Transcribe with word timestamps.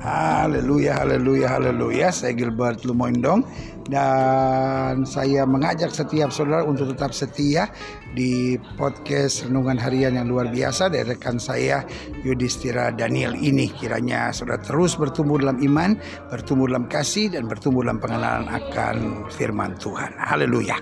Haleluya, 0.00 1.04
haleluya, 1.04 1.60
haleluya. 1.60 2.08
Saya 2.08 2.32
Gilbert 2.32 2.88
Lumoindong 2.88 3.44
dan 3.84 5.04
saya 5.04 5.44
mengajak 5.44 5.92
setiap 5.92 6.32
saudara 6.32 6.64
untuk 6.64 6.96
tetap 6.96 7.12
setia 7.12 7.68
di 8.16 8.56
podcast 8.80 9.44
Renungan 9.44 9.76
Harian 9.76 10.16
yang 10.16 10.32
luar 10.32 10.48
biasa 10.48 10.88
dari 10.88 11.04
rekan 11.04 11.36
saya 11.36 11.84
Yudhistira 12.24 12.96
Daniel 12.96 13.36
ini. 13.36 13.68
Kiranya 13.68 14.32
saudara 14.32 14.64
terus 14.64 14.96
bertumbuh 14.96 15.36
dalam 15.36 15.60
iman, 15.60 16.00
bertumbuh 16.32 16.64
dalam 16.64 16.88
kasih 16.88 17.36
dan 17.36 17.44
bertumbuh 17.44 17.84
dalam 17.84 18.00
pengenalan 18.00 18.48
akan 18.48 19.28
firman 19.28 19.76
Tuhan. 19.76 20.16
Haleluya. 20.16 20.80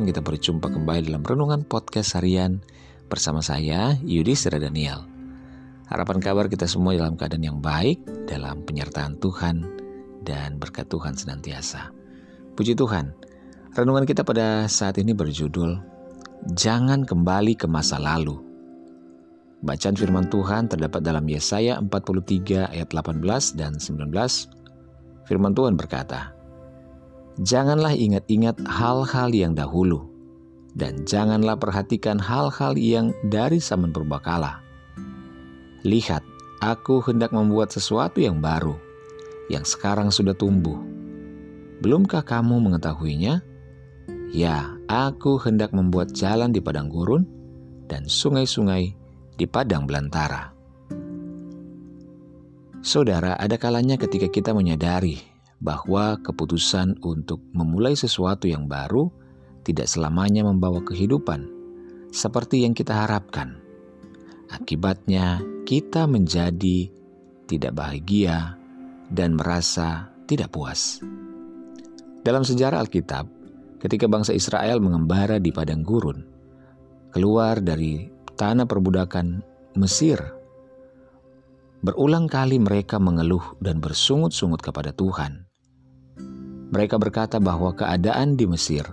Tuhan 0.00 0.16
kita 0.16 0.24
berjumpa 0.24 0.72
kembali 0.72 1.12
dalam 1.12 1.20
Renungan 1.20 1.60
Podcast 1.68 2.16
Harian 2.16 2.64
bersama 3.12 3.44
saya 3.44 4.00
Yudi 4.00 4.32
Sera 4.32 4.56
Daniel. 4.56 5.04
Harapan 5.92 6.24
kabar 6.24 6.48
kita 6.48 6.64
semua 6.64 6.96
dalam 6.96 7.20
keadaan 7.20 7.44
yang 7.44 7.60
baik, 7.60 8.00
dalam 8.24 8.64
penyertaan 8.64 9.20
Tuhan, 9.20 9.60
dan 10.24 10.56
berkat 10.56 10.88
Tuhan 10.88 11.20
senantiasa. 11.20 11.92
Puji 12.56 12.80
Tuhan, 12.80 13.12
renungan 13.76 14.08
kita 14.08 14.24
pada 14.24 14.64
saat 14.72 14.96
ini 14.96 15.12
berjudul 15.12 15.76
Jangan 16.48 17.04
Kembali 17.04 17.60
ke 17.60 17.68
Masa 17.68 18.00
Lalu. 18.00 18.40
Bacaan 19.60 20.00
firman 20.00 20.32
Tuhan 20.32 20.72
terdapat 20.72 21.04
dalam 21.04 21.28
Yesaya 21.28 21.76
43 21.76 22.72
ayat 22.72 22.88
18 22.88 23.20
dan 23.52 23.76
19. 23.76 25.28
Firman 25.28 25.52
Tuhan 25.52 25.76
berkata, 25.76 26.39
Janganlah 27.38 27.94
ingat-ingat 27.94 28.58
hal-hal 28.66 29.30
yang 29.30 29.54
dahulu, 29.54 30.10
dan 30.74 31.06
janganlah 31.06 31.54
perhatikan 31.54 32.18
hal-hal 32.18 32.74
yang 32.74 33.14
dari 33.30 33.62
zaman 33.62 33.94
berbakala. 33.94 34.58
Lihat, 35.86 36.26
aku 36.58 36.98
hendak 37.06 37.30
membuat 37.30 37.70
sesuatu 37.70 38.18
yang 38.18 38.42
baru, 38.42 38.74
yang 39.46 39.62
sekarang 39.62 40.10
sudah 40.10 40.34
tumbuh. 40.34 40.76
Belumkah 41.80 42.20
kamu 42.26 42.60
mengetahuinya? 42.60 43.40
Ya, 44.34 44.76
aku 44.90 45.38
hendak 45.40 45.72
membuat 45.72 46.12
jalan 46.12 46.52
di 46.52 46.60
padang 46.60 46.90
gurun 46.90 47.24
dan 47.88 48.06
sungai-sungai 48.06 48.94
di 49.38 49.46
padang 49.48 49.88
belantara. 49.88 50.52
Saudara, 52.84 53.36
ada 53.36 53.56
kalanya 53.56 53.96
ketika 54.00 54.28
kita 54.28 54.56
menyadari 54.56 55.29
bahwa 55.60 56.16
keputusan 56.24 56.96
untuk 57.04 57.44
memulai 57.52 57.92
sesuatu 57.92 58.48
yang 58.48 58.64
baru 58.64 59.12
tidak 59.60 59.86
selamanya 59.92 60.40
membawa 60.40 60.80
kehidupan 60.80 61.44
seperti 62.10 62.64
yang 62.64 62.72
kita 62.72 63.06
harapkan. 63.06 63.60
Akibatnya, 64.50 65.38
kita 65.62 66.10
menjadi 66.10 66.90
tidak 67.46 67.76
bahagia 67.76 68.58
dan 69.12 69.36
merasa 69.36 70.10
tidak 70.26 70.50
puas. 70.50 70.98
Dalam 72.24 72.42
sejarah 72.42 72.82
Alkitab, 72.82 73.28
ketika 73.78 74.10
bangsa 74.10 74.34
Israel 74.34 74.82
mengembara 74.82 75.38
di 75.38 75.54
padang 75.54 75.86
gurun, 75.86 76.24
keluar 77.14 77.62
dari 77.62 78.10
tanah 78.34 78.66
perbudakan 78.66 79.46
Mesir, 79.78 80.18
berulang 81.84 82.26
kali 82.26 82.58
mereka 82.58 82.98
mengeluh 82.98 83.54
dan 83.62 83.78
bersungut-sungut 83.78 84.58
kepada 84.58 84.90
Tuhan 84.90 85.49
mereka 86.70 86.96
berkata 86.96 87.42
bahwa 87.42 87.74
keadaan 87.74 88.38
di 88.38 88.46
Mesir 88.46 88.86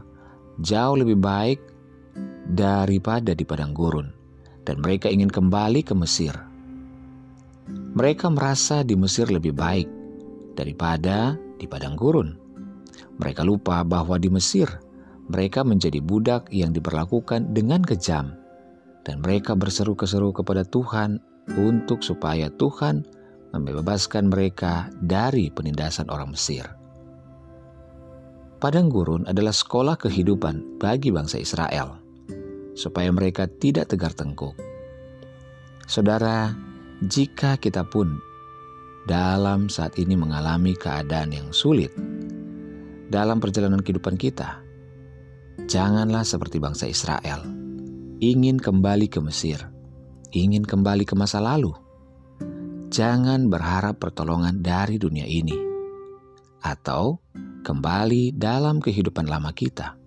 jauh 0.62 0.98
lebih 0.98 1.18
baik 1.22 1.62
daripada 2.50 3.38
di 3.38 3.46
padang 3.46 3.78
gurun, 3.78 4.10
dan 4.66 4.82
mereka 4.82 5.08
ingin 5.14 5.30
kembali 5.30 5.86
ke 5.86 5.94
Mesir. 5.94 6.34
Mereka 7.68 8.34
merasa 8.34 8.82
di 8.82 8.98
Mesir 8.98 9.30
lebih 9.30 9.54
baik 9.54 9.90
daripada 10.58 11.38
di 11.62 11.70
padang 11.70 11.94
gurun. 11.94 12.34
Mereka 13.18 13.46
lupa 13.46 13.86
bahwa 13.86 14.18
di 14.18 14.30
Mesir 14.34 14.70
mereka 15.28 15.62
menjadi 15.62 16.00
budak 16.02 16.50
yang 16.50 16.74
diperlakukan 16.74 17.54
dengan 17.54 17.86
kejam, 17.86 18.34
dan 19.06 19.22
mereka 19.22 19.54
berseru-keseru 19.54 20.34
kepada 20.34 20.66
Tuhan 20.66 21.22
untuk 21.60 22.02
supaya 22.02 22.50
Tuhan 22.50 23.06
membebaskan 23.54 24.32
mereka 24.32 24.90
dari 25.04 25.52
penindasan 25.52 26.10
orang 26.10 26.34
Mesir. 26.34 26.87
Padang 28.58 28.90
gurun 28.90 29.22
adalah 29.30 29.54
sekolah 29.54 30.02
kehidupan 30.02 30.82
bagi 30.82 31.14
bangsa 31.14 31.38
Israel, 31.38 32.02
supaya 32.74 33.14
mereka 33.14 33.46
tidak 33.46 33.94
tegar 33.94 34.18
tengkuk. 34.18 34.58
Saudara, 35.86 36.58
jika 37.06 37.62
kita 37.62 37.86
pun 37.86 38.18
dalam 39.06 39.70
saat 39.70 40.02
ini 40.02 40.18
mengalami 40.18 40.74
keadaan 40.74 41.38
yang 41.38 41.54
sulit 41.54 41.94
dalam 43.14 43.38
perjalanan 43.38 43.78
kehidupan 43.78 44.18
kita, 44.18 44.58
janganlah 45.70 46.26
seperti 46.26 46.58
bangsa 46.58 46.90
Israel, 46.90 47.46
ingin 48.18 48.58
kembali 48.58 49.06
ke 49.06 49.22
Mesir, 49.22 49.70
ingin 50.34 50.66
kembali 50.66 51.06
ke 51.06 51.14
masa 51.14 51.38
lalu. 51.38 51.78
Jangan 52.90 53.54
berharap 53.54 54.02
pertolongan 54.02 54.66
dari 54.66 54.98
dunia 54.98 55.30
ini, 55.30 55.54
atau 56.66 57.22
kembali 57.68 58.32
dalam 58.40 58.80
kehidupan 58.80 59.28
lama 59.28 59.52
kita. 59.52 60.00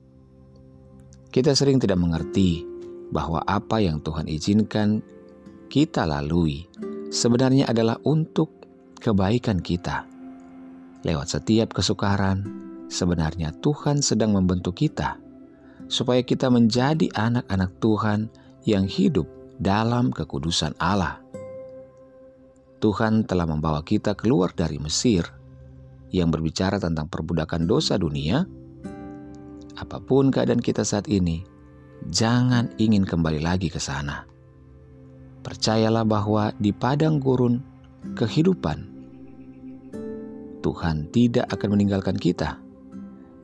Kita 1.28 1.52
sering 1.52 1.76
tidak 1.76 2.00
mengerti 2.00 2.64
bahwa 3.12 3.44
apa 3.44 3.84
yang 3.84 4.00
Tuhan 4.00 4.24
izinkan 4.32 5.04
kita 5.68 6.08
lalui 6.08 6.64
sebenarnya 7.12 7.68
adalah 7.68 8.00
untuk 8.08 8.64
kebaikan 8.96 9.60
kita. 9.60 10.08
Lewat 11.04 11.36
setiap 11.36 11.76
kesukaran, 11.76 12.48
sebenarnya 12.88 13.52
Tuhan 13.60 14.00
sedang 14.00 14.32
membentuk 14.32 14.80
kita 14.80 15.20
supaya 15.92 16.24
kita 16.24 16.48
menjadi 16.48 17.12
anak-anak 17.12 17.76
Tuhan 17.76 18.32
yang 18.64 18.88
hidup 18.88 19.28
dalam 19.60 20.16
kekudusan 20.16 20.72
Allah. 20.80 21.20
Tuhan 22.80 23.28
telah 23.28 23.44
membawa 23.44 23.84
kita 23.84 24.16
keluar 24.16 24.56
dari 24.56 24.80
Mesir 24.80 25.39
yang 26.10 26.30
berbicara 26.30 26.78
tentang 26.78 27.06
perbudakan 27.06 27.66
dosa 27.66 27.98
dunia, 27.98 28.46
apa 29.78 29.98
pun 30.02 30.28
keadaan 30.28 30.60
kita 30.60 30.84
saat 30.84 31.06
ini, 31.06 31.42
jangan 32.10 32.68
ingin 32.76 33.06
kembali 33.06 33.40
lagi 33.40 33.72
ke 33.72 33.80
sana. 33.80 34.26
Percayalah 35.40 36.04
bahwa 36.04 36.52
di 36.60 36.70
padang 36.74 37.16
gurun 37.16 37.64
kehidupan, 38.14 38.90
Tuhan 40.60 41.08
tidak 41.08 41.48
akan 41.48 41.68
meninggalkan 41.72 42.20
kita. 42.20 42.60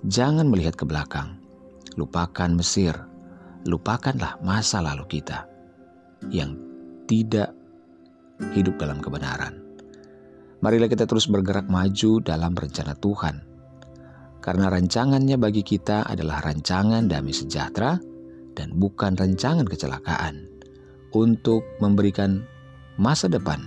Jangan 0.05 0.47
melihat 0.53 0.76
ke 0.76 0.84
belakang, 0.84 1.41
lupakan 1.97 2.53
Mesir, 2.53 2.93
lupakanlah 3.65 4.37
masa 4.44 4.84
lalu 4.84 5.09
kita 5.09 5.49
yang 6.28 6.55
tidak 7.09 7.56
hidup 8.53 8.76
dalam 8.76 9.00
kebenaran. 9.00 9.66
Marilah 10.65 10.89
kita 10.89 11.05
terus 11.05 11.28
bergerak 11.28 11.69
maju 11.69 12.25
dalam 12.25 12.56
rencana 12.56 12.97
Tuhan. 12.97 13.37
Karena 14.41 14.71
rancangannya 14.71 15.37
bagi 15.37 15.67
kita 15.67 16.06
adalah 16.06 16.41
rancangan 16.41 17.11
damai 17.11 17.34
sejahtera 17.34 17.99
dan 18.56 18.72
bukan 18.78 19.19
rancangan 19.19 19.67
kecelakaan 19.69 20.49
untuk 21.12 21.67
memberikan 21.83 22.47
masa 22.97 23.28
depan 23.28 23.61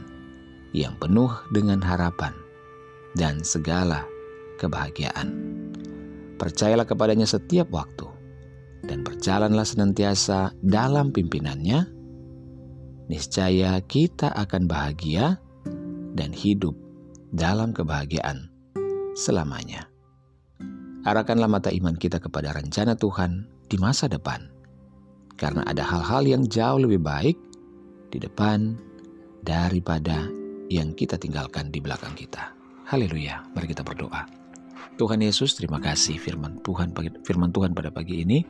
yang 0.74 0.98
penuh 0.98 1.30
dengan 1.54 1.82
harapan 1.82 2.34
dan 3.14 3.42
segala 3.46 4.06
kebahagiaan. 4.58 5.30
Percayalah 6.40 6.88
kepadanya 6.88 7.28
setiap 7.28 7.70
waktu 7.70 8.08
dan 8.88 9.04
berjalanlah 9.04 9.68
senantiasa 9.68 10.56
dalam 10.64 11.12
pimpinannya. 11.12 12.00
Niscaya 13.10 13.82
kita 13.84 14.32
akan 14.32 14.70
bahagia 14.70 15.42
dan 16.14 16.34
hidup 16.34 16.74
dalam 17.34 17.74
kebahagiaan 17.74 18.50
selamanya. 19.14 19.86
Arahkanlah 21.06 21.48
mata 21.48 21.72
iman 21.72 21.96
kita 21.96 22.20
kepada 22.20 22.52
rencana 22.52 22.94
Tuhan 22.98 23.48
di 23.72 23.78
masa 23.80 24.12
depan, 24.12 24.52
karena 25.40 25.64
ada 25.64 25.86
hal-hal 25.86 26.28
yang 26.28 26.44
jauh 26.46 26.82
lebih 26.82 27.00
baik 27.00 27.38
di 28.12 28.20
depan 28.20 28.76
daripada 29.46 30.28
yang 30.68 30.92
kita 30.94 31.16
tinggalkan 31.16 31.72
di 31.72 31.80
belakang 31.80 32.14
kita. 32.14 32.52
Haleluya, 32.90 33.46
mari 33.56 33.70
kita 33.70 33.86
berdoa. 33.86 34.28
Tuhan 35.00 35.24
Yesus, 35.24 35.56
terima 35.56 35.80
kasih 35.80 36.20
firman 36.20 36.60
Tuhan 36.60 36.92
firman 37.24 37.56
Tuhan 37.56 37.72
pada 37.72 37.88
pagi 37.88 38.28
ini. 38.28 38.44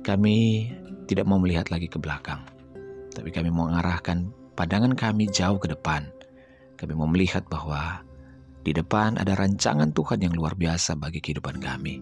Kami 0.00 0.36
tidak 1.04 1.28
mau 1.28 1.36
melihat 1.36 1.68
lagi 1.68 1.92
ke 1.92 2.00
belakang, 2.00 2.40
tapi 3.12 3.28
kami 3.28 3.52
mau 3.52 3.68
mengarahkan 3.68 4.32
pandangan 4.56 4.96
kami 4.96 5.28
jauh 5.28 5.60
ke 5.60 5.68
depan 5.68 6.08
kami 6.80 6.96
mau 6.96 7.04
melihat 7.04 7.44
bahwa 7.52 8.00
di 8.64 8.72
depan 8.72 9.20
ada 9.20 9.36
rancangan 9.36 9.92
Tuhan 9.92 10.24
yang 10.24 10.32
luar 10.32 10.56
biasa 10.56 10.96
bagi 10.96 11.20
kehidupan 11.20 11.60
kami. 11.60 12.00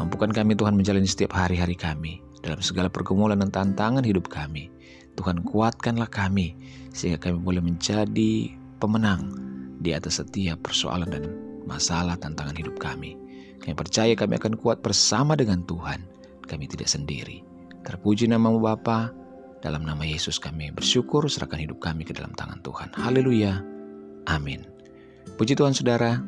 Mampukan 0.00 0.32
kami 0.32 0.56
Tuhan 0.56 0.72
menjalani 0.72 1.04
setiap 1.04 1.36
hari-hari 1.36 1.76
kami 1.76 2.24
dalam 2.40 2.64
segala 2.64 2.88
pergumulan 2.88 3.44
dan 3.44 3.52
tantangan 3.52 4.00
hidup 4.00 4.32
kami. 4.32 4.72
Tuhan 5.20 5.44
kuatkanlah 5.44 6.08
kami 6.08 6.56
sehingga 6.96 7.20
kami 7.28 7.44
boleh 7.44 7.60
menjadi 7.60 8.56
pemenang 8.80 9.36
di 9.84 9.92
atas 9.92 10.24
setiap 10.24 10.64
persoalan 10.64 11.12
dan 11.12 11.24
masalah 11.68 12.16
tantangan 12.16 12.56
hidup 12.56 12.80
kami. 12.80 13.20
Kami 13.60 13.76
percaya 13.76 14.16
kami 14.16 14.40
akan 14.40 14.56
kuat 14.56 14.80
bersama 14.80 15.36
dengan 15.36 15.60
Tuhan. 15.68 16.00
Kami 16.48 16.64
tidak 16.64 16.88
sendiri. 16.88 17.44
Terpuji 17.84 18.24
namamu 18.32 18.64
Bapa. 18.64 19.12
Dalam 19.60 19.84
nama 19.84 20.00
Yesus 20.08 20.40
kami 20.40 20.72
bersyukur 20.72 21.28
serahkan 21.28 21.60
hidup 21.60 21.84
kami 21.84 22.08
ke 22.08 22.16
dalam 22.16 22.32
tangan 22.32 22.64
Tuhan. 22.64 22.96
Haleluya. 22.96 23.79
Amin. 24.30 24.62
Puji 25.34 25.58
Tuhan 25.58 25.74
saudara, 25.74 26.22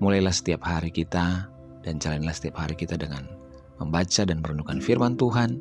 mulailah 0.00 0.32
setiap 0.32 0.64
hari 0.64 0.88
kita 0.88 1.44
dan 1.84 2.00
jalanlah 2.00 2.32
setiap 2.32 2.56
hari 2.56 2.72
kita 2.72 2.96
dengan 2.96 3.28
membaca 3.76 4.24
dan 4.24 4.40
merenungkan 4.40 4.80
firman 4.80 5.20
Tuhan. 5.20 5.60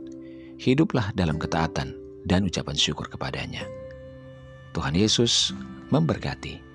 Hiduplah 0.64 1.12
dalam 1.20 1.36
ketaatan 1.36 1.92
dan 2.24 2.48
ucapan 2.48 2.78
syukur 2.80 3.12
kepadanya. 3.12 3.68
Tuhan 4.72 4.96
Yesus 4.96 5.52
memberkati. 5.92 6.73